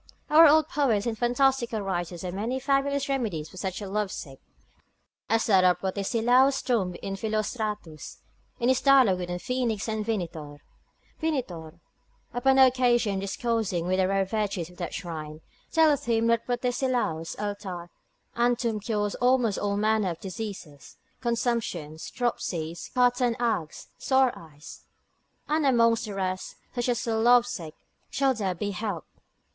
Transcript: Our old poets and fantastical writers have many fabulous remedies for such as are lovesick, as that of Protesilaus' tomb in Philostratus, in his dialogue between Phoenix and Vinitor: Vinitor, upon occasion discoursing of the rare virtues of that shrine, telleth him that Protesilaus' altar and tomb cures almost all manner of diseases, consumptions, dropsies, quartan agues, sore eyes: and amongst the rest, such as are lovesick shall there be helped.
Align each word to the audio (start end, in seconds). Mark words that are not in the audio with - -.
Our 0.31 0.47
old 0.47 0.67
poets 0.67 1.05
and 1.05 1.15
fantastical 1.15 1.81
writers 1.81 2.23
have 2.23 2.33
many 2.33 2.59
fabulous 2.59 3.07
remedies 3.07 3.49
for 3.49 3.57
such 3.57 3.83
as 3.83 3.87
are 3.87 3.91
lovesick, 3.91 4.39
as 5.29 5.45
that 5.45 5.63
of 5.63 5.77
Protesilaus' 5.79 6.63
tomb 6.63 6.95
in 7.03 7.15
Philostratus, 7.15 8.17
in 8.59 8.69
his 8.69 8.81
dialogue 8.81 9.19
between 9.19 9.37
Phoenix 9.37 9.87
and 9.87 10.03
Vinitor: 10.03 10.57
Vinitor, 11.21 11.79
upon 12.33 12.57
occasion 12.57 13.19
discoursing 13.19 13.85
of 13.91 13.95
the 13.95 14.07
rare 14.07 14.25
virtues 14.25 14.71
of 14.71 14.77
that 14.77 14.91
shrine, 14.95 15.41
telleth 15.71 16.05
him 16.05 16.25
that 16.25 16.47
Protesilaus' 16.47 17.35
altar 17.39 17.91
and 18.33 18.57
tomb 18.57 18.79
cures 18.79 19.13
almost 19.13 19.59
all 19.59 19.77
manner 19.77 20.09
of 20.09 20.19
diseases, 20.19 20.97
consumptions, 21.21 22.09
dropsies, 22.09 22.89
quartan 22.91 23.35
agues, 23.39 23.89
sore 23.99 24.33
eyes: 24.35 24.81
and 25.47 25.63
amongst 25.63 26.05
the 26.05 26.15
rest, 26.15 26.55
such 26.73 26.89
as 26.89 27.07
are 27.07 27.19
lovesick 27.19 27.75
shall 28.09 28.33
there 28.33 28.55
be 28.55 28.71
helped. 28.71 29.07